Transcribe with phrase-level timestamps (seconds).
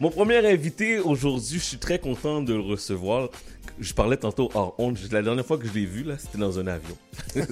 [0.00, 3.28] Mon premier invité aujourd'hui, je suis très content de le recevoir.
[3.78, 4.98] Je parlais tantôt hors honte.
[5.12, 6.96] La dernière fois que je l'ai vu, là, c'était dans un avion.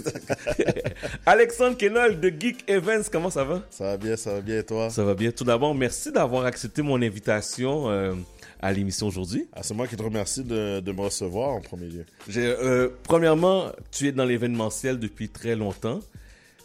[1.26, 3.62] Alexandre Kenol de Geek Events, comment ça va?
[3.70, 4.90] Ça va bien, ça va bien et toi?
[4.90, 5.30] Ça va bien.
[5.30, 8.12] Tout d'abord, merci d'avoir accepté mon invitation euh,
[8.60, 9.46] à l'émission aujourd'hui.
[9.52, 12.04] Ah, c'est moi qui te remercie de, de, me recevoir en premier lieu.
[12.36, 16.00] Euh, premièrement, tu es dans l'événementiel depuis très longtemps.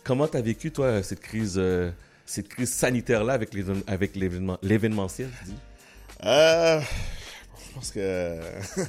[0.03, 1.91] Comment tu as vécu, toi, cette crise, euh,
[2.25, 5.29] cette crise sanitaire-là avec l'événementiel?
[6.25, 6.81] Euh,
[7.67, 8.39] je pense que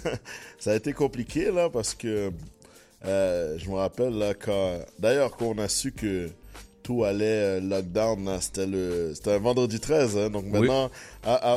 [0.58, 2.32] ça a été compliqué là parce que
[3.04, 6.30] euh, je me rappelle là quand d'ailleurs quand on a su que
[6.88, 10.90] tout allait euh, lockdown c'était le c'était un vendredi 13 hein, donc maintenant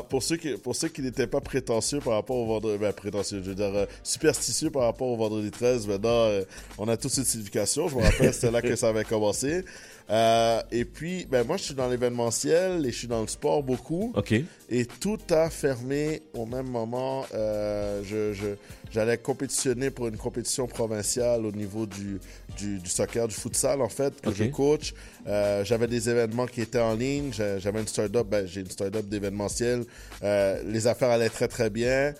[0.09, 3.41] pour ceux qui pour ceux qui n'étaient pas prétentieux par rapport au vendredi ben, prétentieux
[3.41, 6.43] je veux dire euh, superstitieux par rapport au vendredi 13 maintenant euh,
[6.77, 7.87] on a toute cette signification.
[7.87, 9.63] Je me rappelle c'était là que ça avait commencé
[10.11, 13.63] euh, et puis, ben moi, je suis dans l'événementiel et je suis dans le sport
[13.63, 14.11] beaucoup.
[14.15, 14.33] OK.
[14.69, 17.25] Et tout a fermé au même moment.
[17.33, 18.47] Euh, je, je,
[18.91, 22.19] j'allais compétitionner pour une compétition provinciale au niveau du,
[22.57, 24.93] du, du soccer, du futsal, en fait, que je coach.
[25.27, 27.31] Euh, j'avais des événements qui étaient en ligne.
[27.31, 29.85] J'avais une start-up, ben, j'ai une start-up d'événementiel.
[30.23, 32.13] Euh, les affaires allaient très, très bien.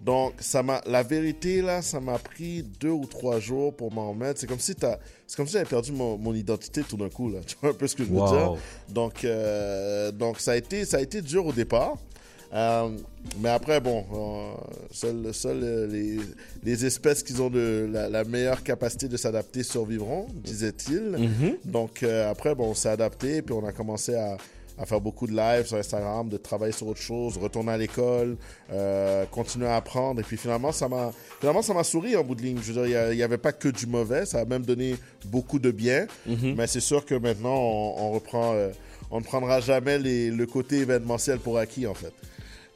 [0.00, 4.10] Donc, ça m'a, la vérité, là, ça m'a pris deux ou trois jours pour m'en
[4.10, 4.40] remettre.
[4.40, 7.30] C'est comme si t'as, c'est comme si j'avais perdu mon, mon, identité tout d'un coup,
[7.30, 7.40] là.
[7.46, 8.56] Tu vois un peu ce que je veux dire?
[8.88, 11.96] Donc, euh, donc, ça a été, ça a été dur au départ.
[12.52, 12.88] Euh,
[13.40, 14.54] mais après, bon, euh,
[14.92, 16.18] seules seul les,
[16.62, 21.16] les, espèces qui ont de, la, la meilleure capacité de s'adapter survivront, disait-il.
[21.18, 21.56] Mm-hmm.
[21.64, 24.36] Donc, euh, après, bon, on s'est adapté, puis on a commencé à,
[24.78, 28.36] à faire beaucoup de lives sur Instagram, de travailler sur autre chose, retourner à l'école,
[28.72, 30.20] euh, continuer à apprendre.
[30.20, 32.58] Et puis finalement, ça m'a finalement ça m'a souri en bout de ligne.
[32.62, 35.58] Je veux dire, il n'y avait pas que du mauvais, ça a même donné beaucoup
[35.58, 36.06] de bien.
[36.26, 36.54] Mhm.
[36.56, 38.70] Mais c'est sûr que maintenant, on, on reprend, euh,
[39.10, 42.12] on ne prendra jamais les, le côté événementiel pour acquis en fait.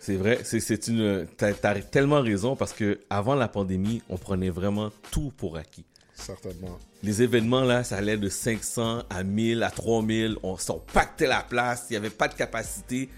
[0.00, 1.26] C'est vrai, c'est une.
[1.36, 5.84] T'as as tellement raison parce que avant la pandémie, on prenait vraiment tout pour acquis.
[6.20, 6.78] Certainement.
[7.02, 10.36] Les événements, là, ça allait de 500 à 1000, à 3000.
[10.42, 11.86] On s'en pactait la place.
[11.90, 13.08] Il n'y avait pas de capacité.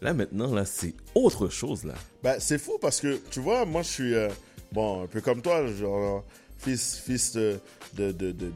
[0.00, 1.94] Là, maintenant, là, c'est autre chose, là.
[2.22, 4.28] Ben, c'est fou parce que, tu vois, moi, je suis, euh,
[4.72, 6.24] bon, un peu comme toi, genre,
[6.58, 7.38] fils, fils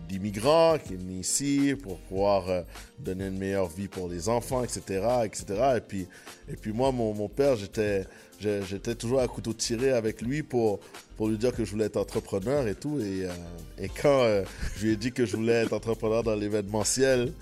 [0.09, 2.63] d'immigrants qui est venu ici pour pouvoir euh,
[2.99, 5.45] donner une meilleure vie pour les enfants, etc., etc.
[5.77, 6.07] Et puis,
[6.51, 8.07] et puis moi, mon, père, j'étais,
[8.41, 10.81] j'étais toujours à couteau tiré avec lui pour,
[11.17, 13.01] pour lui dire que je voulais être entrepreneur et tout.
[13.01, 14.45] Et, euh, quand euh,
[14.77, 17.33] je lui ai dit que je voulais être entrepreneur dans l'événementiel,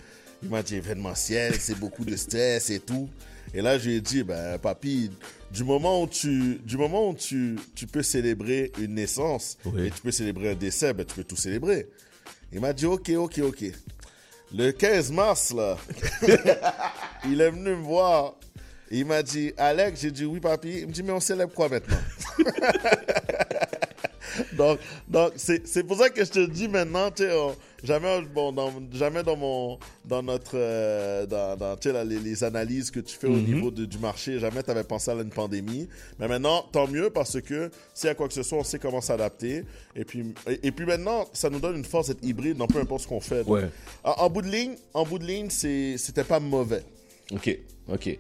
[0.43, 3.09] il m'a dit événementiel, c'est beaucoup de stress et tout.
[3.55, 5.11] Et là, je lui ai dit, ben, papy,
[5.53, 9.87] du moment où tu, du moment où tu, tu peux célébrer une naissance Oui.
[9.87, 11.89] et tu peux célébrer un décès, ben, tu peux tout célébrer.
[12.53, 13.65] Il m'a dit, ok, ok, ok.
[14.55, 15.77] Le 15 mars, là,
[17.25, 18.35] il est venu me voir.
[18.93, 20.81] Il m'a dit, Alex, j'ai dit, oui, papy.
[20.81, 21.97] Il me dit, mais on célèbre quoi maintenant?
[24.57, 24.79] donc,
[25.09, 28.53] donc c'est, c'est pour ça que je te dis maintenant, tu sais, on- jamais, bon,
[28.53, 32.91] dans, jamais dans mon, dans notre, euh, dans, dans, tu sais, là, les, les analyses
[32.91, 35.89] que tu fais au niveau de- du marché, jamais tu avais pensé à une pandémie.
[36.19, 38.79] Mais maintenant, tant mieux parce que s'il y a quoi que ce soit, on sait
[38.79, 39.65] comment s'adapter.
[39.97, 42.81] Et puis, et, et puis maintenant, ça nous donne une force d'être hybride dans peu
[42.81, 43.45] importe ce qu'on fait.
[43.45, 43.69] Donc, Ouais.
[44.05, 46.83] en, en bout de ligne, en bout de ligne, c'est, c'était pas mauvais.
[47.33, 47.59] OK,
[47.93, 48.19] OK.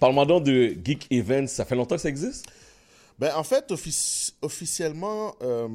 [0.00, 1.46] Parle-moi donc de Geek Events.
[1.48, 2.46] Ça fait longtemps que ça existe?
[3.18, 5.66] Ben, en fait, offici- officiellement, euh,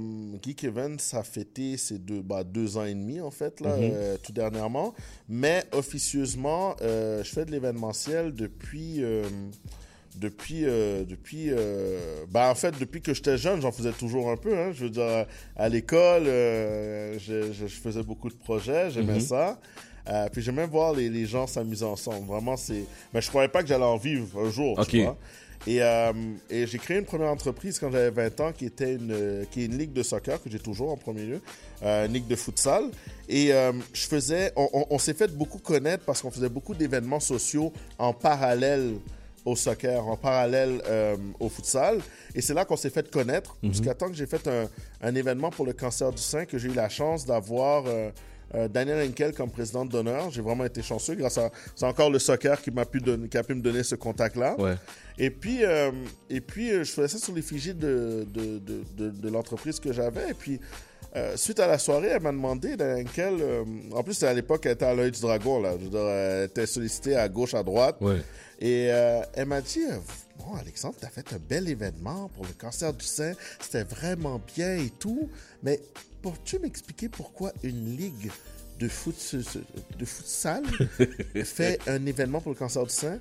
[0.41, 4.17] Geek Events a fêté ses deux, bah, deux ans et demi, en fait, là, euh,
[4.23, 4.93] tout dernièrement.
[5.27, 9.01] Mais officieusement, euh, je fais de l'événementiel depuis...
[10.15, 11.49] depuis, depuis,
[12.29, 14.55] ben en fait, depuis que j'étais jeune, j'en faisais toujours un peu.
[14.57, 17.17] Hein, je veux dire, à l'école, je,
[17.51, 19.19] je, je faisais beaucoup de projets, j'aimais Mhm.
[19.21, 19.59] ça.
[20.09, 22.27] Euh, puis j'aimais voir les, les gens s'amuser ensemble.
[22.27, 22.83] Vraiment, c'est.
[23.13, 24.77] Mais je croyais pas que j'allais en vivre un jour.
[24.77, 24.87] Ok.
[24.89, 25.17] Tu vois?
[25.65, 26.11] Et, euh,
[26.49, 29.61] et j'ai créé une première entreprise quand j'avais 20 ans qui était une, euh, qui
[29.61, 31.41] est une ligue de soccer que j'ai toujours en premier lieu,
[31.83, 32.83] euh, une ligue de futsal.
[33.29, 36.73] Et euh, je faisais, on, on- on s'est fait beaucoup connaître parce qu'on faisait beaucoup
[36.75, 38.95] d'événements sociaux en parallèle
[39.45, 41.99] au soccer, en parallèle euh, au futsal.
[42.35, 44.67] Et c'est là qu'on s'est fait connaître jusqu'à temps que j'ai fait un,
[45.01, 47.83] un événement pour le cancer du sein que j'ai eu la chance d'avoir.
[48.55, 50.29] Euh, Daniel Henkel comme présidente d'honneur.
[50.31, 53.37] J'ai vraiment été chanceux grâce à c'est encore le soccer qui m'a pu donner, qui
[53.37, 54.55] a pu me donner ce contact-là.
[54.59, 54.75] Ouais.
[55.17, 55.91] Et puis, euh,
[56.29, 59.91] et puis euh, je faisais ça sur l'effigie de, de, de, de, de l'entreprise que
[59.93, 60.29] j'avais.
[60.31, 60.59] Et puis,
[61.15, 63.37] euh, suite à la soirée, elle m'a demandé dans laquelle.
[63.39, 65.61] euh, en plus, à l'époque, elle était à l'œil du dragon.
[65.61, 65.73] Là.
[65.79, 67.97] Je veux dire, elle était sollicitée à gauche, à droite.
[68.01, 68.21] Ouais.
[68.59, 69.81] Et euh, elle m'a dit
[70.39, 73.33] Bon, Alexandre, tu as fait un bel événement pour le cancer du sein.
[73.59, 75.29] C'était vraiment bien et tout.
[75.61, 75.79] Mais
[76.23, 78.31] peux-tu m'expliquer pourquoi une ligue
[78.79, 79.15] de foot,
[79.99, 80.63] de futsal
[81.43, 83.19] fait un événement pour le cancer du sein?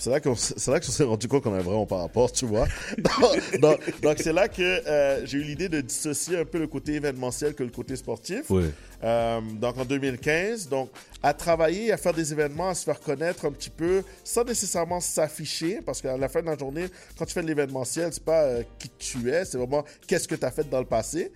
[0.00, 2.66] C'est là qu'on s'est rendu compte qu'on avait vraiment pas rapport, tu vois.
[3.60, 7.54] donc, c'est là que euh, j'ai eu l'idée de dissocier un peu le côté événementiel
[7.54, 8.44] que le côté sportif.
[8.48, 8.64] Oui.
[9.04, 10.90] Euh, donc en 2015, donc
[11.22, 15.00] à travailler, à faire des événements, à se faire connaître un petit peu, sans nécessairement
[15.00, 16.86] s'afficher, parce qu'à la fin de la journée,
[17.18, 20.34] quand tu fais de l'événementiel, c'est pas euh, qui tu es, c'est vraiment qu'est-ce que
[20.34, 21.30] tu as fait dans le passé.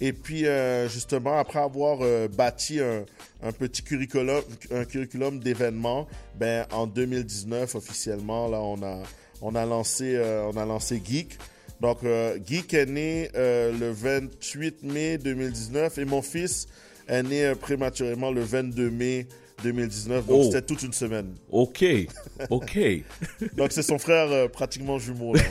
[0.00, 6.66] Et puis, euh, justement, après avoir euh, bâti un, petit curriculum, un curriculum d'événements, ben,
[6.72, 9.02] en 2019, officiellement, là, on a,
[9.42, 11.38] on a, lancé, euh, on a lancé Geek.
[11.80, 11.98] Donc,
[12.46, 16.68] Geek est né le 28 mai 2019 et mon fils
[17.08, 19.26] est né prématurément le 22 mai
[19.62, 20.26] 2019.
[20.26, 21.34] Donc, c'était toute une semaine.
[21.50, 21.84] OK.
[22.50, 22.78] OK.
[23.56, 25.34] donc, c'est son frère pratiquement jumeau.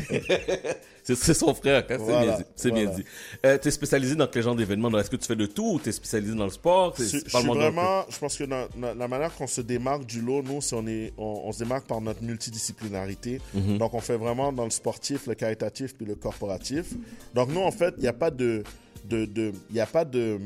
[1.16, 3.04] C'est son frère, hein, c'est bien dit.
[3.46, 4.90] Euh, tu es spécialisé dans quel genre d'événements?
[5.00, 6.94] Est-ce que tu fais de tout ou tu es spécialisé dans le sport?
[6.98, 10.88] Je suis vraiment, je pense que la manière qu'on se démarque du lot, nous, on,
[10.88, 13.42] est, on, se démarque par notre multidisciplinarité.
[13.54, 13.78] Mhm.
[13.78, 16.94] Donc, on fait vraiment dans le sportif, le caritatif puis le corporatif.
[17.34, 18.64] Donc, nous, en fait, il n'y a pas de,
[19.06, 20.40] de, de a pas de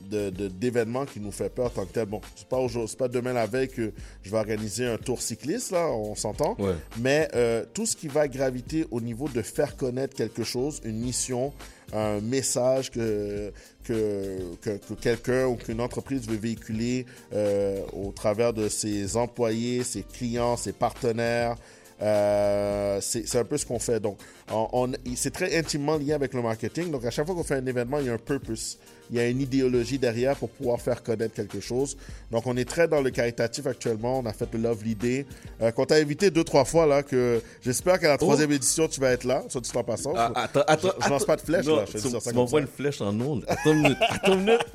[0.00, 2.06] d'événements qui nous fait peur tant que tel.
[2.06, 2.58] Bon, c'est pas,
[2.98, 3.92] pas demain la veille que
[4.22, 6.56] je vais organiser un tour cycliste, là, on s'entend.
[6.98, 10.98] Mais euh, tout ce qui va graviter au niveau de faire connaître quelque chose, une
[10.98, 11.52] mission,
[11.92, 13.52] un message que,
[13.84, 20.02] que, que, quelqu'un ou qu'une entreprise veut véhiculer euh, au travers de ses employés, ses
[20.02, 21.56] clients, ses partenaires,
[22.00, 24.00] euh, c'est un peu ce qu'on fait.
[24.00, 24.18] Donc,
[24.50, 26.90] on, c'est très intimement lié avec le marketing.
[26.90, 28.78] Donc, à chaque fois qu'on fait un événement, il y a un purpose.
[29.10, 31.96] Il y a une idéologie derrière pour pouvoir faire connaître quelque chose.
[32.30, 34.20] Donc, on est très dans le caritatif actuellement.
[34.20, 35.26] On a fait le Love l'idée.
[35.62, 38.54] Euh, qu'on t'a invité deux, trois fois, là, que j'espère qu'à la troisième oh.
[38.54, 40.12] édition, tu vas être là, soit tu en passant.
[40.16, 41.84] Ah, attends, attends, je, lance pas de flèche, là.
[41.92, 43.44] Je tu m'envoies une flèche en ondes.
[43.48, 43.98] Attends une minute.
[44.08, 44.66] Attends une minute.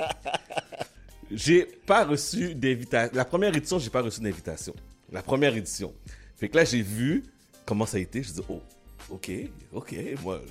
[1.32, 3.16] J'ai pas reçu d'invitation.
[3.16, 4.74] La première édition, j'ai pas reçu d'invitation.
[5.12, 5.94] La première édition.
[6.36, 7.24] Fait que là, j'ai vu
[7.66, 8.22] comment ça a été.
[8.22, 8.62] Je dis, oh,
[9.14, 9.32] ok,
[9.72, 9.96] ok.
[10.24, 10.42] Moi,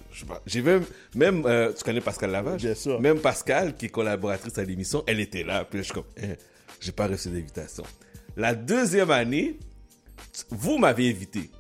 [0.46, 3.00] j'ai même, même euh, tu connais Pascal Lavage Bien sûr.
[3.00, 5.64] Même Pascal, qui est collaboratrice à l'émission, elle était là.
[5.64, 6.36] Puis je suis comme, eh,
[6.80, 7.84] j'ai pas reçu d'invitation.
[8.36, 9.58] La deuxième année,
[10.50, 11.50] vous m'avez invité.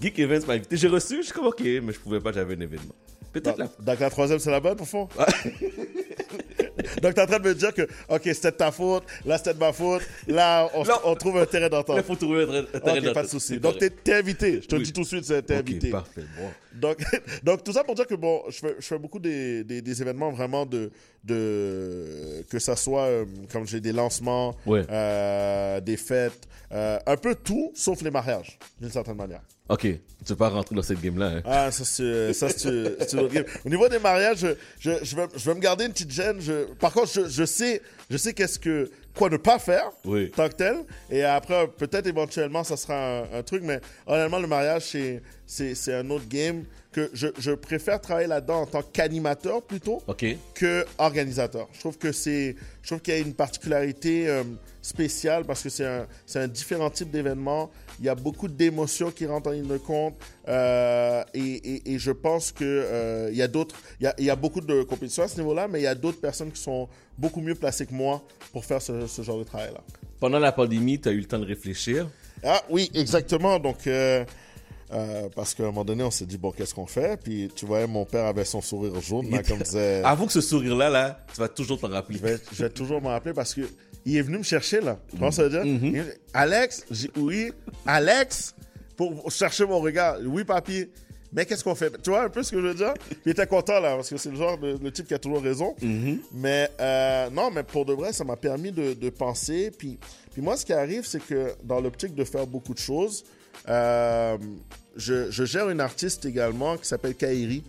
[0.00, 0.76] Geek Events m'a invité.
[0.76, 2.94] J'ai reçu, je suis comme, ok, mais je pouvais pas, j'avais un événement.
[3.32, 3.66] Peut-être la...
[3.66, 5.08] Donc la troisième, c'est la bonne, pour fond?
[7.00, 9.38] Donc, tu es en train de me dire que, OK, c'était de ta faute, là,
[9.38, 10.68] c'était de ma faute, là,
[11.04, 11.96] on, trouve un terrain d'entente.
[11.98, 13.14] Il faut trouver un terrain d'entente.
[13.14, 13.58] pas de souci.
[13.58, 14.60] Donc, tu es, invité.
[14.62, 15.90] Je te le dis tout de suite, tu es invité.
[15.90, 16.22] parfait.
[16.38, 16.48] Bon.
[16.74, 16.98] Donc,
[17.42, 20.30] donc, tout ça pour dire que, bon, je fais, je fais beaucoup des, des, événements
[20.30, 20.90] vraiment de,
[21.24, 27.34] de que ça soit, euh, comme j'ai des lancements, euh, des fêtes, euh, un peu
[27.34, 29.42] tout, sauf les mariages, d'une certaine manière.
[29.68, 31.26] Ok, tu veux pas rentrer dans cette game-là.
[31.26, 31.42] Hein?
[31.44, 33.44] Ah, ça c'est ça c'est game.
[33.64, 34.48] Au niveau des mariages, je,
[34.80, 36.40] je, je, vais, je vais me garder une petite gêne.
[36.40, 37.80] Je, par contre, je, je sais,
[38.10, 40.30] je sais qu'est-ce que quoi ne pas faire oui.
[40.30, 40.76] tant que tel.
[41.10, 43.62] Et après, peut-être éventuellement, ça sera un, truc.
[43.62, 48.62] Mais honnêtement, le mariage, c'est c'est un autre game que je, je préfère travailler là-dedans
[48.62, 50.02] en tant qu'animateur plutôt
[50.54, 51.68] que organisateur.
[51.72, 54.44] Je trouve que c'est, je trouve qu'il y a une particularité euh,
[54.82, 57.70] spéciale parce que c'est un, un différent type d'événement.
[57.98, 60.14] Il y a beaucoup d'émotions qui rentrent en ligne de compte
[60.48, 64.14] euh, et, et, et, je pense que euh, il y a d'autres, il y a,
[64.18, 66.52] il y a beaucoup de compétitions à ce niveau-là, mais il y a d'autres personnes
[66.52, 68.22] qui sont beaucoup mieux placées que moi
[68.52, 69.80] pour faire ce, ce genre de travail-là.
[70.20, 72.08] Pendant la pandémie, tu as eu le temps de réfléchir?
[72.44, 73.58] Ah oui, exactement.
[73.58, 73.86] Donc
[74.92, 77.20] euh, parce qu'à un moment donné, on s'est dit, bon, qu'est-ce qu'on fait?
[77.20, 80.02] Puis, tu vois, mon père avait son sourire jaune, là, comme disait...
[80.04, 82.18] Avoue que ce sourire-là, là, tu vas toujours t'en rappeler.
[82.52, 83.62] Je vais, toujours m'en rappeler parce que
[84.04, 84.98] il est venu me chercher, là.
[85.10, 85.64] Tu vois ça veut dire?
[85.64, 86.04] Mm-hmm.
[86.34, 87.52] Alex, j'ai oui,
[87.86, 88.54] Alex,
[88.96, 90.16] pour chercher mon regard.
[90.24, 90.88] Oui, papy.
[91.32, 91.90] Mais qu'est-ce qu'on fait?
[92.02, 92.92] Tu vois un peu ce que je veux dire?
[93.24, 95.40] il était content, là, parce que c'est le genre de le type qui a toujours
[95.40, 95.74] raison.
[95.82, 96.18] Mm-hmm.
[96.34, 99.70] Mais, euh, non, mais pour de vrai, ça m'a permis de, de penser.
[99.76, 99.98] Puis,
[100.32, 103.24] puis moi, ce qui arrive, c'est que dans l'optique de faire beaucoup de choses,
[103.68, 104.38] euh,
[104.96, 107.62] je, gère une artiste également qui s'appelle Kairi,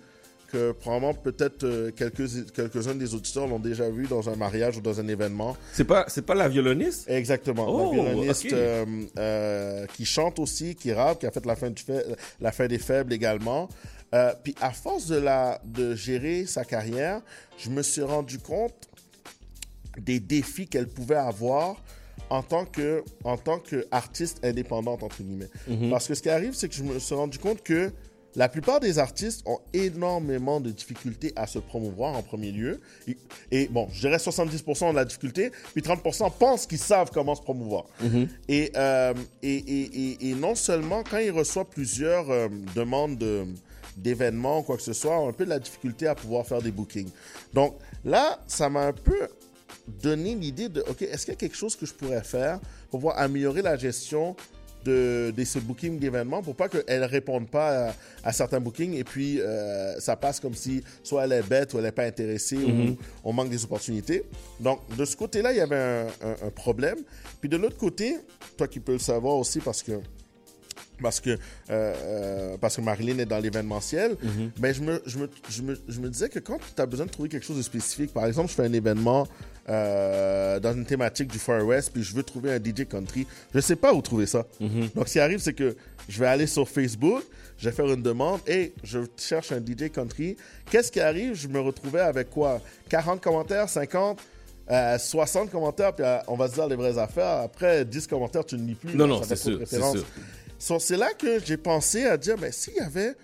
[0.52, 4.82] que probablement peut-être euh, quelques, quelques-uns des auditeurs l'ont déjà vu dans un mariage ou
[4.82, 5.58] dans un événement.
[5.74, 7.10] C'est pas, c'est pas la violoniste?
[7.10, 11.70] Exactement, la oh, violoniste euh, qui chante aussi, qui rappe, qui a fait la fin,
[11.70, 11.84] du
[12.40, 13.68] la fin des faibles également.
[14.44, 17.22] puis à force de, la, de gérer sa carrière,
[17.58, 18.90] je me suis rendu compte
[20.00, 21.78] des défis qu'elle pouvait avoir
[22.30, 25.50] en tant que en tant qu'artiste indépendante entre guillemets.
[25.68, 25.90] Mhm.
[25.90, 27.92] Parce que ce qui arrive, c'est que je me suis rendu compte que
[28.36, 32.82] la plupart des artistes ont énormément de difficultés à se promouvoir en premier lieu.
[33.52, 37.42] Et, bon, je dirais 70% de la difficulté, puis 30% pensent qu'ils savent comment se
[37.42, 37.86] promouvoir.
[38.02, 38.28] Mhm.
[38.50, 39.14] Euh,
[39.44, 43.24] et, et, et, non seulement quand ils reçoivent plusieurs euh, demandes
[43.98, 46.62] d'événements ou quoi que ce soit, ont un peu de la difficulté à pouvoir faire
[46.62, 47.10] des bookings.
[47.54, 49.28] Donc là, ça m'a un peu
[49.88, 52.60] donner l'idée de, OK, est-ce qu'il y a quelque chose que je pourrais faire
[52.90, 54.36] pour pouvoir améliorer la gestion
[54.84, 59.04] de, de ce booking d'événements pour pas qu'elle ne réponde pas à, certains bookings et
[59.04, 62.58] puis euh, ça passe comme si soit elle est bête ou elle n'est pas intéressée
[62.58, 62.96] ou mhm.
[63.24, 64.24] on manque des opportunités.
[64.60, 66.98] Donc, de ce côté-là, il y avait un, un problème.
[67.40, 68.18] Puis de l'autre côté,
[68.58, 69.94] toi qui peux le savoir aussi parce que
[71.04, 71.38] parce que, euh,
[71.70, 74.52] euh, parce que Marilyn est dans l'événementiel, mhm.
[74.60, 77.06] mais je me, je, me, je, me, je me disais que quand tu as besoin
[77.06, 79.28] de trouver quelque chose de spécifique, par exemple, je fais un événement
[79.70, 83.60] euh, dans une thématique du Far West, puis je veux trouver un DJ country, je
[83.60, 84.46] sais pas où trouver ça.
[84.60, 84.90] Mhm.
[84.96, 85.76] Donc, ce qui arrive, c'est que
[86.10, 87.24] je vais aller sur Facebook,
[87.58, 90.38] je vais faire une demande, et je cherche un DJ country.
[90.72, 91.36] Qu'est-ce qui arrive?
[91.36, 92.62] Je me retrouvais avec quoi?
[92.90, 94.20] 40 commentaires, 50
[94.98, 97.42] 60 commentaires, puis on va se dire les vraies affaires.
[97.44, 98.96] Après 10 commentaires, tu ne lis plus.
[98.96, 100.06] Non, non, c'est sûr, sûr
[100.80, 103.16] c'est là que j'ai pensé à dire, mais s'il y avait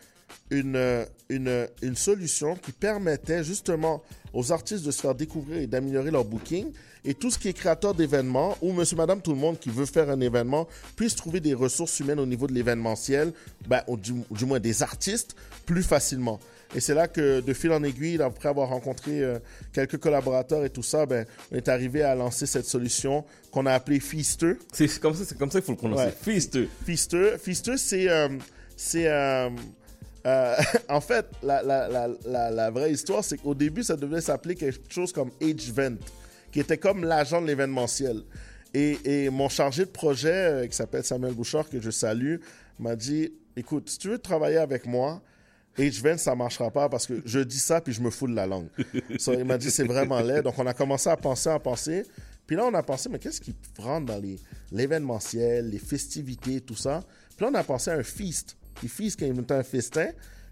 [0.52, 4.04] une, une, une, solution qui permettait justement
[4.34, 6.72] aux artistes de se faire découvrir et d'améliorer leur booking,
[7.06, 9.86] et tout ce qui est créateur d'événements, ou monsieur, madame, tout le monde qui veut
[9.86, 13.32] faire un événement, puisse trouver des ressources humaines au niveau de l'événementiel,
[13.68, 16.40] ben, ou du, moins des artistes, plus facilement.
[16.76, 19.40] Et c'est là que, de fil en aiguille, après avoir rencontré euh,
[19.74, 23.74] quelques collaborateurs et tout ça, ben, on est arrivé à lancer cette solution qu'on a
[23.74, 24.54] appelée Feaster.
[24.72, 26.14] C'est comme ça, c'est comme ça qu'il faut le prononcer.
[26.22, 26.70] Feaster.
[26.86, 27.38] Feaster.
[27.40, 28.30] Feaster, c'est, euh,
[28.78, 29.50] c'est, euh,
[30.90, 34.94] en fait, la, la, la, la vraie histoire, c'est qu'au début, ça devait s'appeler quelque
[34.94, 35.98] chose comme H-Vent,
[36.52, 38.22] qui était comme l'agent de l'événementiel.
[38.76, 42.36] Et, et, mon chargé de projet, qui s'appelle Samuel Bouchard, que je salue,
[42.78, 45.22] m'a dit, écoute, si tu veux travailler avec moi,
[45.80, 48.46] H20, ça marchera pas parce que je dis ça puis je me fous de la
[48.46, 48.68] langue.
[49.10, 50.44] il m'a dit c'est vraiment laid.
[50.44, 52.06] Donc on a commencé à penser, à penser.
[52.46, 54.22] Puis là on a pensé mais qu'est-ce qui rentre dans
[54.72, 57.02] l'événementiel, les, festivités, tout ça?
[57.36, 58.58] Puis là on a pensé à un feast.
[58.76, 60.10] Puis feast qui est un festin.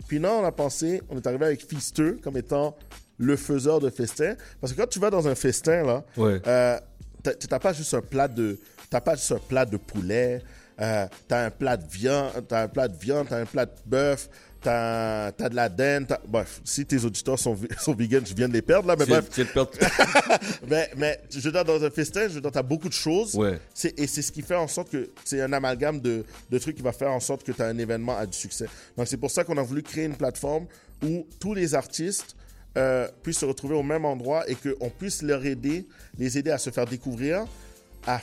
[0.08, 2.78] Puis là on a pensé, on est arrivé avec feasteux comme étant
[3.18, 4.36] le faiseur de festin.
[4.62, 6.42] Parce que quand tu vas dans un festin là, ouais.
[6.48, 6.80] euh,
[7.24, 10.42] t'as pas juste un plat de, t'as pas juste un plat de poulet.
[10.80, 13.72] Euh, t'as un plat de viande, t'as un plat de viande, t'as un plat de
[13.86, 14.30] bœuf,
[14.62, 16.18] t'as as de la dinde.
[16.28, 19.26] Bref, si tes auditeurs sont, sont vegans, je viens de les perdre là, mais bref.
[20.68, 23.34] mais, mais je veux dire, dans un festin, je veux dire, t'as beaucoup de choses.
[23.36, 23.60] Ouais.
[23.98, 26.84] Et c'est ce qui fait en sorte que c'est un amalgame de, de, trucs qui
[26.84, 28.68] va faire en sorte que tu as un événement à du succès.
[28.96, 30.68] Donc c'est pour ça qu'on a voulu créer une plateforme
[31.04, 32.36] où tous les artistes
[32.78, 35.88] euh, puissent se retrouver au même endroit et qu'on puisse leur aider,
[36.20, 37.46] les aider à se faire découvrir,
[38.08, 38.20] à,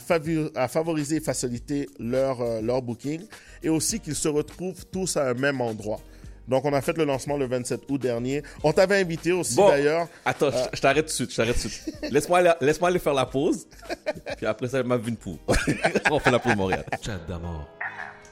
[0.55, 3.23] à favoriser et faciliter leur, euh, leur booking
[3.63, 6.01] et aussi qu'ils se retrouvent tous à un même endroit.
[6.49, 8.43] Donc, on a fait le lancement le 27 août dernier.
[8.63, 10.09] On t'avait invité aussi, d'ailleurs.
[10.25, 11.99] Attends, je t'arrête tout de suite, je t'arrête tout de suite.
[12.11, 13.67] Laisse-moi aller, laisse aller faire la pause.
[14.37, 15.39] Puis après ça, m'a vu une poule.
[16.11, 16.85] on fait la pause Montréal.
[17.03, 17.67] Chat d'abord.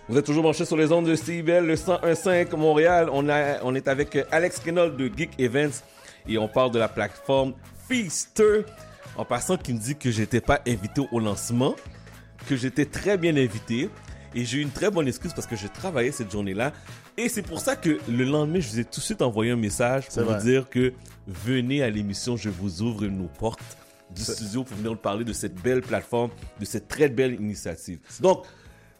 [0.09, 3.09] Vous êtes toujours branché sur les ondes de CIBL, le 101.5 Montréal.
[3.13, 5.83] On, a, on est avec Alex Renault de Geek Events
[6.29, 7.55] et on parle de la plateforme
[7.89, 8.65] Feaster.
[9.17, 11.75] En passant, qui me dit que j'étais pas invité au lancement,
[12.49, 13.91] que j'étais très bien invité.
[14.35, 16.73] Et j'ai eu une très bonne excuse parce que j'ai travaillé cette journée-là.
[17.19, 19.57] Et c'est pour ça que le lendemain, je vous ai tout de suite envoyé un
[19.57, 20.95] message pour vous dire que
[21.27, 23.61] venez à l'émission, je vous ouvre nos portes
[24.15, 27.99] du studio pour venir nous parler de cette belle plateforme, de cette très belle initiative.
[28.21, 28.45] Donc,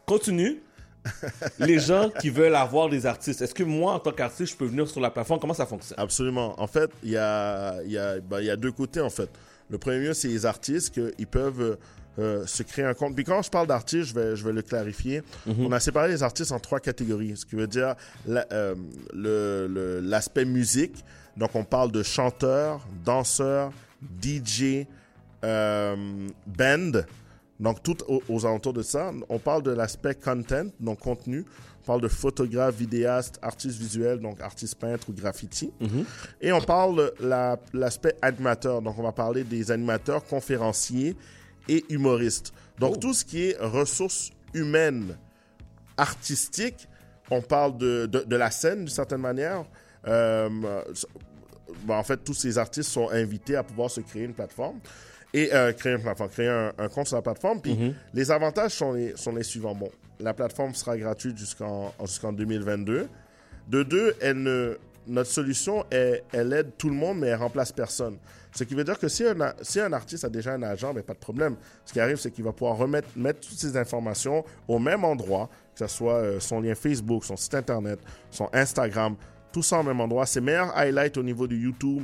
[0.07, 0.63] continue.
[1.59, 4.67] les gens qui veulent avoir des artistes, est-ce que moi, en tant qu'artiste, je peux
[4.67, 5.41] venir sur la plateforme?
[5.41, 5.99] Comment ça fonctionne?
[5.99, 6.61] Absolument.
[6.61, 9.29] En fait, il y a, y, a, ben, y a deux côtés, en fait.
[9.73, 11.79] Le premier, c'est les artistes qu'ils peuvent
[12.19, 13.14] euh, se créer un compte.
[13.14, 15.23] Puis quand je parle d'artistes, je vais, je vais le clarifier.
[15.47, 15.67] Mhm.
[15.67, 17.95] On a séparé les artistes en trois catégories, ce qui veut dire
[18.29, 18.75] euh,
[20.02, 21.02] l'aspect musique.
[21.38, 23.73] Donc on parle de chanteurs, danseurs,
[24.23, 24.87] DJ,
[25.43, 25.97] euh,
[26.47, 27.00] band.
[27.59, 27.97] Donc tout
[28.29, 29.11] aux, alentours de ça.
[29.31, 31.47] On parle de l'aspect content, donc contenu.
[31.83, 35.73] On parle de photographe, vidéaste, artiste visuel, donc artiste peintre ou graffiti.
[35.81, 36.05] Mhm.
[36.41, 38.83] Et on parle de l'aspect animateur.
[38.83, 41.17] Donc on va parler des animateurs, conférenciers
[41.69, 42.53] et humoriste.
[42.79, 42.99] Donc, oh.
[42.99, 45.17] tout ce qui est ressources humaines,
[45.97, 46.89] artistiques,
[47.31, 49.65] on parle de, de, la scène d'une certaine manière.
[50.07, 50.49] Euh,
[51.85, 54.79] ben, en fait, tous ces artistes sont invités à pouvoir se créer une plateforme
[55.35, 57.61] et euh, créer une plateforme, créer un, compte sur la plateforme.
[57.61, 57.95] Puis mm-hmm.
[58.15, 59.75] les avantages sont les, sont les suivants.
[59.75, 63.09] Bon, la plateforme sera gratuite jusqu'en jusqu'en 2022.
[63.69, 67.73] De deux, elle ne, notre solution, est, elle aide tout le monde, mais elle remplace
[67.73, 68.17] personne.
[68.53, 71.03] Ce qui veut dire que si un, si un artiste a déjà un agent, mais
[71.03, 71.57] pas de problème.
[71.85, 75.49] Ce qui arrive, c'est qu'il va pouvoir remettre mettre toutes ces informations au même endroit,
[75.75, 77.99] que ce soit euh, son lien Facebook, son site Internet,
[78.31, 79.17] son Instagram,
[79.53, 80.27] tout ça au même endroit.
[80.27, 82.03] Ses meilleurs highlights au niveau de YouTube,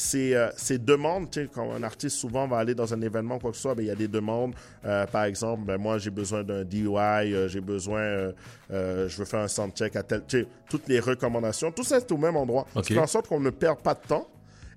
[0.00, 3.56] ces, euh, ces demandes, quand un artiste souvent va aller dans un événement, quoi que
[3.56, 4.54] ce soit, ben, il y a des demandes.
[4.84, 8.32] Euh, par exemple, ben, moi, j'ai besoin d'un DUI, j'ai besoin,
[8.70, 10.22] je veux faire un soundcheck à tel.
[10.68, 12.66] Toutes les recommandations, tout ça, c'est au même endroit.
[12.74, 12.98] Okay.
[12.98, 14.26] En sorte qu'on ne perd pas de temps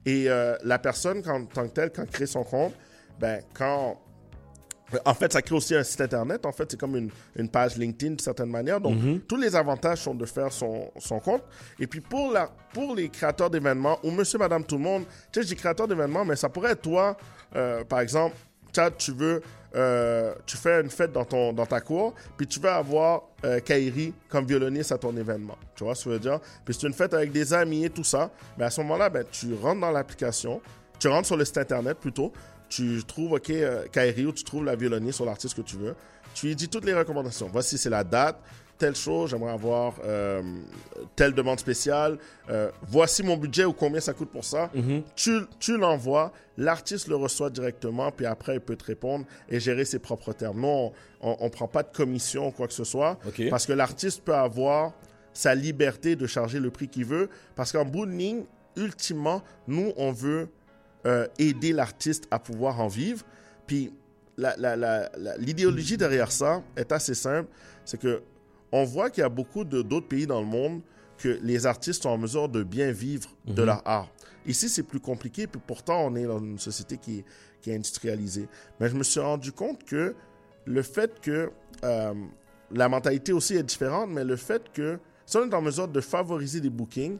[0.06, 2.74] et euh, la personne, en tant que telle, quand elle crée son compte,
[3.20, 4.00] ben, quand
[5.05, 6.45] En fait, ça crée aussi un site internet.
[6.45, 8.79] En fait, c'est comme une, une, page LinkedIn d'une certaine manière.
[8.81, 9.19] Donc, Mhm.
[9.21, 11.43] tous les avantages sont de faire son, son compte.
[11.79, 15.39] Et puis, pour, la, pour les créateurs d'événements, ou monsieur, madame, tout le monde, tu
[15.39, 17.15] sais, je dis créateur d'événements, mais ça pourrait être toi,
[17.55, 18.35] euh, par exemple,
[18.75, 19.41] Chad, tu veux,
[19.75, 23.59] euh, tu fais une fête dans, ton, dans ta cour, puis tu veux avoir euh,
[23.59, 25.57] Kairi comme violoniste à ton événement.
[25.75, 26.39] Tu vois ce que je veux dire?
[26.65, 28.31] Puis c'est une fête avec des amis et tout ça.
[28.57, 30.59] Mais à ce moment-là, ben, tu rentres dans l'application,
[30.97, 32.31] tu rentres sur le site internet plutôt,
[32.75, 35.96] tu trouves, OK, euh, Kairi, ou tu trouves la violoniste ou l'artiste que tu veux.
[36.34, 37.48] Tu lui dis toutes les recommandations.
[37.51, 38.38] Voici, c'est la date,
[38.80, 40.42] telle chose, j'aimerais avoir euh,
[41.15, 42.18] telle demande spéciale.
[42.50, 44.72] euh, voici mon budget ou combien ça coûte pour ça.
[45.15, 49.86] Tu, tu l'envoies, l'artiste le reçoit directement, puis après, il peut te répondre et gérer
[49.86, 50.60] ses propres termes.
[50.62, 54.24] Non, on ne prend pas de commission ou quoi que ce soit, parce que l'artiste
[54.24, 54.94] peut avoir
[55.34, 58.44] sa liberté de charger le prix qu'il veut, parce qu'en bout de ligne,
[58.75, 60.50] ultimement, nous, on veut
[61.05, 63.25] euh, aider l'artiste à pouvoir en vivre.
[63.67, 63.91] Puis
[65.38, 67.50] l'idéologie derrière ça est assez simple,
[67.86, 68.24] c'est que
[68.72, 70.81] on voit qu'il y a beaucoup d'autres pays dans le monde
[71.19, 74.10] que les artistes sont en mesure de bien vivre de leur art.
[74.48, 77.25] Ici, c'est plus compliqué, puis pourtant, on est dans une société qui est,
[77.62, 78.48] qui est industrialisée.
[78.79, 80.15] Mais je me suis rendu compte que
[80.65, 81.51] le fait que
[81.83, 82.13] euh,
[82.72, 86.01] la mentalité aussi est différente, mais le fait que si on est en mesure de
[86.01, 87.17] favoriser des bookings,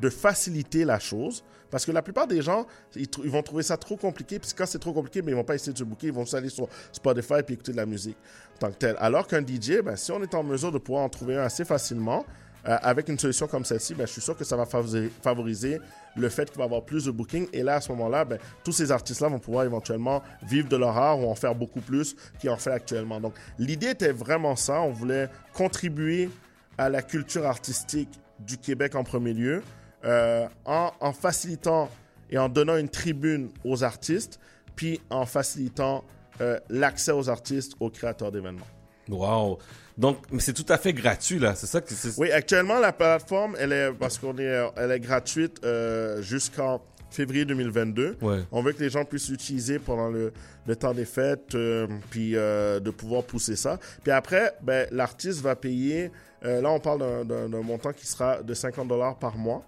[0.00, 1.44] de faciliter la chose.
[1.70, 4.38] Parce que la plupart des gens, ils, vont trouver ça trop compliqué.
[4.38, 6.06] Puis quand c'est trop compliqué, mais ils vont pas essayer de se booker.
[6.06, 8.16] Ils vont juste aller sur Spotify et écouter de la musique
[8.58, 8.96] tant que tel.
[8.98, 11.64] Alors qu'un DJ, ben, si on est en mesure de pouvoir en trouver un assez
[11.64, 12.24] facilement,
[12.66, 15.80] euh, avec une solution comme celle-ci, ben, je suis sûr que ça va favoriser,
[16.16, 17.48] le fait qu'il va y avoir plus de bookings.
[17.52, 20.96] Et là, à ce moment-là, ben, tous ces artistes-là vont pouvoir éventuellement vivre de leur
[20.96, 23.20] art ou en faire beaucoup plus qu'ils en fait actuellement.
[23.20, 24.80] Donc, l'idée était vraiment ça.
[24.80, 26.30] On voulait contribuer
[26.76, 28.08] à la culture artistique
[28.40, 29.62] du Québec en premier lieu,
[30.04, 31.90] euh, en, en facilitant
[32.30, 34.38] et en donnant une tribune aux artistes,
[34.76, 36.04] puis en facilitant
[36.40, 38.66] euh, l'accès aux artistes, aux créateurs d'événements.
[39.08, 39.58] Wow.
[39.96, 41.54] Donc, mais c'est tout à fait gratuit, là.
[41.54, 42.18] C'est ça que c'est.
[42.18, 47.44] Oui, actuellement, la plateforme, elle est, parce qu'on est, elle est gratuite euh, jusqu'en février
[47.44, 48.18] 2022.
[48.20, 48.40] Ouais.
[48.52, 50.32] On veut que les gens puissent l'utiliser pendant le,
[50.66, 53.78] le temps des fêtes, euh, puis euh, de pouvoir pousser ça.
[54.02, 56.10] Puis après, ben, l'artiste va payer,
[56.44, 59.64] euh, là on parle d'un montant qui sera de 50 dollars par mois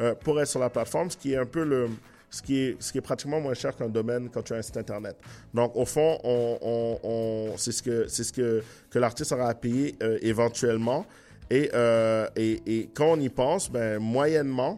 [0.00, 1.88] euh, pour être sur la plateforme, ce qui est un peu le...
[2.30, 4.62] Ce qui, est, ce qui est pratiquement moins cher qu'un domaine quand tu as un
[4.62, 5.16] site internet.
[5.52, 9.50] Donc, au fond, on, on- on- c'est ce que, c'est ce que, que l'artiste aura
[9.50, 11.06] à payer euh, éventuellement.
[11.48, 14.74] Et, euh, et, et quand on y pense, ben, moyennement,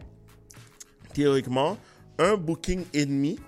[1.15, 1.77] théoriquement,
[2.19, 3.39] un booking et demi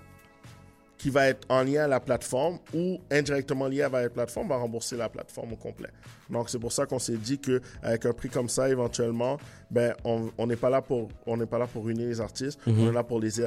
[1.00, 4.56] qui va être en lien à la plateforme ou indirectement lié à la plateforme va
[4.56, 5.88] rembourser la plateforme au complet.
[6.28, 9.38] Donc c'est pour ça qu'on s'est dit que avec un prix comme ça éventuellement,
[9.70, 12.90] ben on n'est pas là pour on n'est pas là pour ruiner les artistes, on
[12.90, 13.40] est là pour les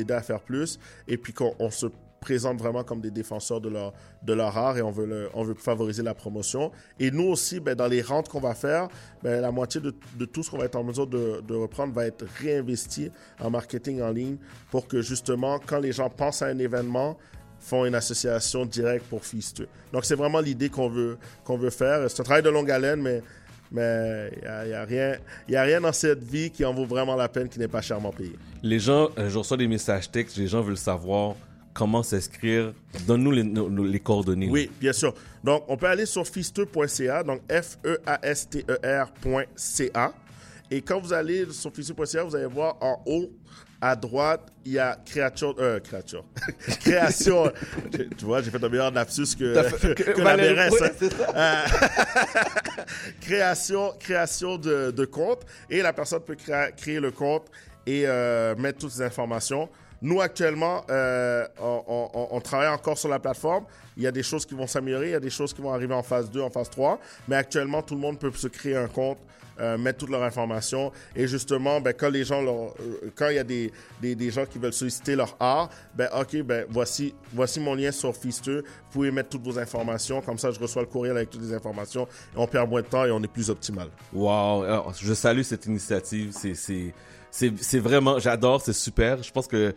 [0.00, 0.80] aider à faire plus.
[1.06, 1.86] Et puis qu'on on se
[2.26, 3.92] présente vraiment comme des défenseurs de leur
[4.24, 7.76] de leur art et on veut on veut favoriser la promotion et nous aussi ben,
[7.76, 8.88] dans les rentes qu'on va faire,
[9.22, 11.94] ben, la moitié de, de tout ce qu'on va être en mesure de, de reprendre
[11.94, 14.38] va être réinvesti en marketing en ligne
[14.72, 17.16] pour que justement quand les gens pensent à un événement
[17.60, 19.68] font une association directe pour Feasteux.
[19.92, 22.10] Donc c'est vraiment l'idée qu'on veut qu'on veut faire.
[22.10, 23.22] C'est un travail de longue haleine mais
[23.70, 25.16] mais il n'y a, y a rien
[25.52, 28.10] a rien dans cette vie qui en vaut vraiment la peine qui n'est pas chèrement
[28.10, 28.36] payé.
[28.62, 31.34] Les gens, euh, je reçois des messages textes, les gens veulent savoir
[31.76, 32.72] comment s'inscrire.
[33.06, 34.48] Donne-nous les, nos- nos- les coordonnées.
[34.50, 35.14] Oui, bien sûr.
[35.44, 37.62] Donc, on peut aller sur fisteux.ca, donc E
[38.76, 40.12] F-E-A-S-T-E-R.ca.
[40.70, 43.30] Et quand vous allez sur fisteux.ca, vous allez voir en haut
[43.80, 46.24] à droite, il y a créature, euh, créature,
[46.80, 47.52] création.
[48.18, 50.74] tu vois, j'ai fait un meilleur lapsus que, que, que la Valérie- mairesse.
[51.02, 51.64] oui, hein.
[51.68, 52.84] ça.
[53.20, 56.36] création, création de, de compte et la personne peut
[56.76, 57.44] créer le compte
[57.86, 59.68] et euh, mettre toutes les informations.
[60.02, 63.64] Nous, actuellement, euh, on, travaille encore sur la plateforme.
[63.96, 65.72] Il y a des choses qui vont s'améliorer, il y a des choses qui vont
[65.72, 67.00] arriver en phase 2, en phase 3.
[67.28, 69.18] Mais actuellement, tout le monde peut se créer un compte,
[69.58, 70.92] euh, mettre toutes leurs informations.
[71.14, 74.74] Et justement, ben, quand les gens, euh, quand il y a des, gens qui veulent
[74.74, 78.64] solliciter leur art, ben, OK, ben, voici, voici mon lien sur Fisteux.
[78.66, 80.20] Vous pouvez mettre toutes vos informations.
[80.20, 82.06] Comme ça, je reçois le courriel avec toutes les informations.
[82.34, 83.88] On perd moins de temps et on est plus optimal.
[84.12, 86.34] Wow, je salue cette initiative.
[86.34, 86.92] C'est,
[87.36, 89.22] c'est, vraiment, j'adore, c'est super.
[89.22, 89.74] Je pense que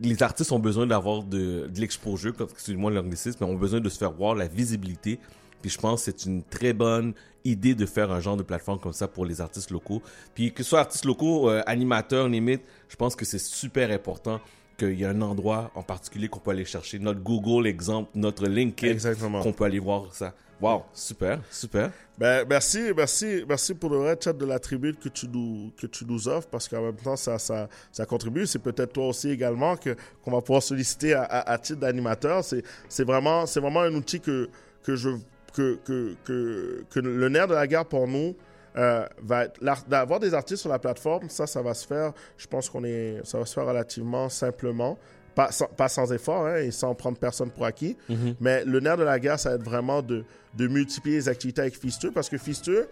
[0.00, 3.98] les artistes ont besoin d'avoir de, de l'exposure, excusez-moi l'anglicisme, mais ont besoin de se
[3.98, 5.18] faire voir la visibilité.
[5.62, 8.78] Puis je pense que c'est une très bonne idée de faire un genre de plateforme
[8.78, 10.02] comme ça pour les artistes locaux.
[10.34, 14.40] Puis que ce soit artistes locaux, euh, animateurs, limite, je pense que c'est super important
[14.78, 16.98] qu'il y ait un endroit en particulier qu'on peut aller chercher.
[16.98, 18.98] Notre Google exemple, notre LinkedIn,
[19.42, 20.34] qu'on peut aller voir ça.
[20.60, 21.90] Wow, super, super.
[22.16, 25.86] Ben, merci, merci, merci pour le vrai chat de la tribune que tu nous, que
[25.86, 28.46] tu nous offres parce qu'en même temps, ça, ça, ça contribue.
[28.46, 32.42] C'est peut-être toi aussi également que, qu'on va pouvoir solliciter à, titre d'animateur.
[32.42, 34.48] C'est, c'est vraiment, c'est vraiment un outil que,
[34.82, 35.10] que je,
[35.52, 38.34] que, que, que le nerf de la guerre pour nous,
[38.78, 42.12] euh, va être d'avoir des artistes sur la plateforme, ça, ça va se faire.
[42.36, 44.98] Je pense qu'on est, ça va se faire relativement simplement
[45.36, 47.96] pas sans, pas sans effort hein, et sans prendre personne pour acquis.
[48.08, 48.34] Mhm.
[48.40, 51.60] Mais le nerf de la guerre, ça va être vraiment de, de multiplier les activités
[51.60, 52.88] avec Fisteux parce que Fisteux,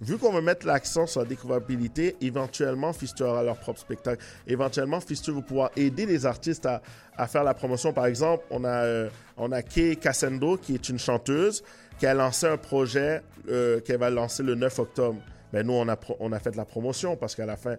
[0.00, 4.24] vu qu'on veut mettre l'accent sur la découvrabilité, éventuellement, Fisteux aura leur propre spectacle.
[4.46, 6.80] Éventuellement, Fisteux va pouvoir aider les artistes à,
[7.16, 7.92] à faire la promotion.
[7.92, 11.64] Par exemple, on a, euh, on a Kay Cassendo, qui est une chanteuse,
[11.98, 15.18] qui a lancé un projet euh, qu'elle va lancer le 9 octobre
[15.52, 17.76] ben nous, on a, on a fait la promotion parce qu'à la fin,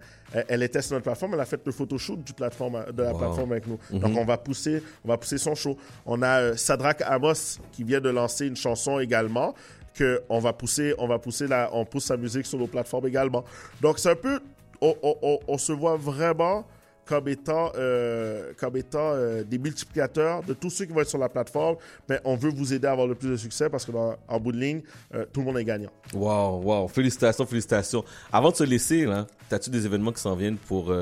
[0.47, 3.51] elle, était sur notre plateforme, elle a fait le photoshoot du plateforme, de la plateforme
[3.51, 3.79] avec nous.
[3.91, 4.17] Donc, mhm.
[4.17, 5.77] on va, pousser, on va pousser son show.
[6.05, 9.53] On a euh, Sadrak Amos qui vient de lancer une chanson également
[9.93, 13.07] que on va pousser, on va pousser la, on pousse sa musique sur nos plateformes
[13.07, 13.43] également.
[13.81, 14.39] Donc, c'est un peu,
[14.81, 16.65] on, on, on se voit vraiment
[17.09, 21.17] comme étant, euh, comme étant euh, des multiplicateurs de tous ceux qui vont être sur
[21.17, 21.77] la plateforme.
[22.07, 24.39] Mais on veut vous aider à avoir le plus de succès parce que dans, en
[24.39, 24.81] bout de ligne,
[25.15, 25.89] euh, tout le monde est gagnant.
[26.13, 26.87] Wow, wow.
[26.87, 28.05] Félicitations, félicitations.
[28.31, 29.07] Avant de se laisser,
[29.49, 30.93] as-tu des événements qui s'en viennent pour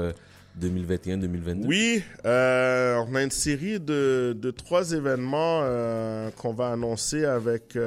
[0.62, 1.66] 2021-2022?
[1.66, 5.62] Oui, on a une série de, de trois événements
[6.38, 7.78] qu'on va annoncer avec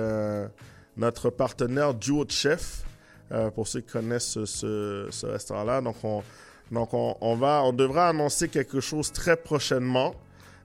[0.99, 2.85] notre partenaire Duo de Chef.
[3.55, 5.81] pour ceux qui connaissent ce, ce restaurant-là.
[5.81, 6.23] Donc, on,
[6.71, 10.15] donc, on, va, on devra annoncer quelque chose très prochainement.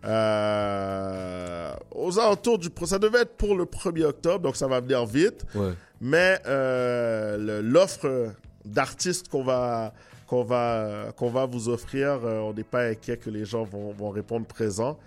[0.06, 2.70] Euh, aux alentours du...
[2.86, 5.46] Ça devait être pour le 1er octobre, donc ça va venir vite.
[6.00, 8.32] Mais euh, l'offre
[8.64, 9.94] d'artistes qu'on va,
[10.28, 13.92] qu'on va, qu'on va vous offrir, euh, on n'est pas inquiet que les gens vont,
[13.94, 15.00] vont répondre présents.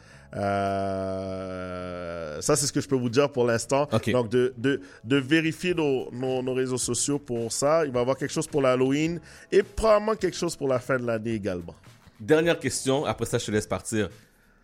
[2.40, 3.88] Ça, c'est ce que je peux vous dire pour l'instant.
[4.12, 7.84] Donc, de, de, de vérifier nos, nos, réseaux sociaux pour ça.
[7.84, 9.20] Il va y avoir quelque chose pour l'Halloween
[9.52, 11.74] et probablement quelque chose pour la fin de l'année également.
[12.20, 14.08] Dernière question, après ça, je te laisse partir.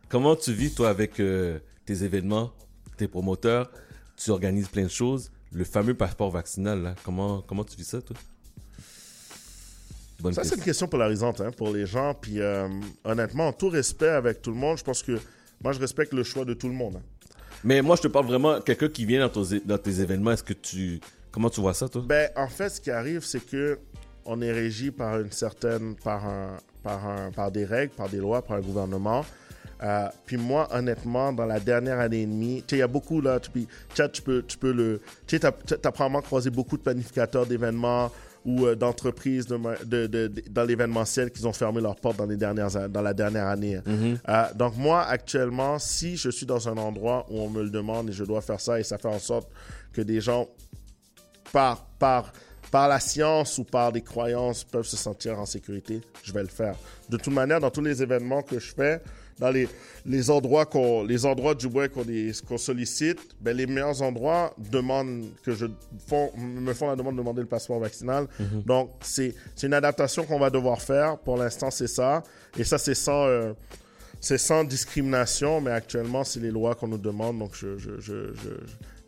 [0.09, 2.53] Comment tu vis, toi, avec euh, tes événements,
[2.97, 3.71] tes promoteurs?
[4.17, 5.31] Tu organises plein de choses.
[5.53, 8.17] Le fameux passeport vaccinal, là, comment, comment tu vis ça, toi?
[10.33, 12.15] Ça, c'est une question polarisante hein, pour les gens.
[12.15, 12.69] Puis, euh,
[13.05, 15.19] honnêtement, en tout respect avec tout le monde, je pense que
[15.63, 16.97] moi, je respecte le choix de tout le monde.
[16.97, 17.03] Hein.
[17.65, 20.33] Mais moi, je te parle vraiment quelqu'un qui vient dans, tes événements.
[20.33, 21.01] Est-ce que tu.
[21.33, 22.03] Comment tu vois ça, toi?
[22.07, 23.79] Ben, en fait, ce qui arrive, c'est que
[24.27, 25.97] on est régi par une certaine.
[25.97, 29.25] par, un, par, un, par des règles, par des lois, par un gouvernement.
[29.83, 32.87] Euh, puis moi, honnêtement, dans la dernière année et demie, tu sais, il y a
[32.87, 33.51] beaucoup là, tu,
[34.13, 38.11] tu peux, tu peux le, tu sais, as, as probablement croisé beaucoup de planificateurs d'événements,
[38.45, 43.03] ou euh, d'entreprises de, dans l'événementiel qui ont fermé leurs portes dans, les dernières, dans
[43.03, 43.79] la dernière année.
[43.79, 44.19] Mm-hmm.
[44.29, 48.11] Euh, donc moi, actuellement, si je suis dans un endroit où on me le demande
[48.11, 49.49] et je dois faire ça et ça fait en sorte
[49.93, 50.49] que des gens,
[51.53, 52.33] par, par,
[52.71, 56.49] par la science ou par des croyances, peuvent se sentir en sécurité, je vais le
[56.49, 56.77] faire.
[57.09, 59.01] De toute manière, dans tous les événements que je fais,
[59.39, 59.69] dans les,
[60.07, 62.05] les endroits qu'on, les endroits du moins qu'on,
[62.47, 65.67] qu'on sollicite, ben les meilleurs endroits demandent que je
[66.07, 68.27] font, me font la demande de demander le passeport vaccinal.
[68.39, 68.63] Mhm.
[68.63, 71.19] Donc c'est, c'est une adaptation qu'on va devoir faire.
[71.19, 72.23] Pour l'instant, c'est ça.
[72.57, 73.53] Et ça, c'est sans, euh,
[74.21, 77.39] c'est sans discrimination, mais actuellement, c'est les lois qu'on nous demande.
[77.41, 78.33] Donc je, je, je,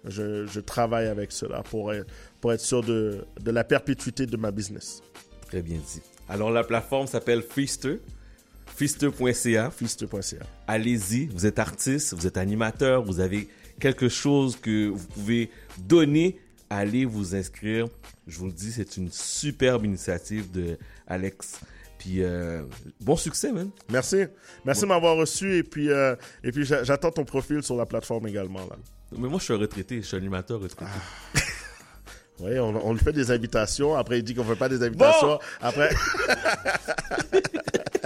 [0.04, 2.06] je, je travaille avec cela pour être,
[2.40, 5.02] pour être sûr de, de la perpétuité de ma business.
[5.46, 6.02] Très bien dit.
[6.28, 8.00] Alors la plateforme s'appelle Feaster.
[8.66, 9.70] Fister.ca.
[9.70, 10.46] Fister.ca.
[10.66, 13.48] Allez-y, vous êtes artiste, vous êtes animateur, vous avez
[13.80, 16.38] quelque chose que vous pouvez donner,
[16.70, 17.86] allez vous inscrire.
[18.26, 21.60] Je vous le dis, c'est une superbe initiative de Alex.
[21.98, 22.62] Puis euh,
[23.00, 23.70] bon succès, man.
[23.90, 24.24] Merci.
[24.64, 28.26] Merci de m'avoir reçu et puis, euh, et puis j'attends ton profil sur la plateforme
[28.26, 28.60] également.
[28.60, 28.76] Là.
[29.16, 30.90] Mais moi, je suis retraité, je suis animateur retraité.
[31.34, 31.38] Ah.
[32.38, 33.96] Oui, on, on, lui fait des invitations.
[33.96, 35.38] Après, il dit qu'on ne fait pas des invitations.
[35.58, 35.88] Après.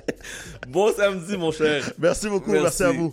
[0.68, 1.90] bon samedi, mon cher.
[1.98, 2.53] Merci beaucoup.
[2.53, 3.09] merci à vous.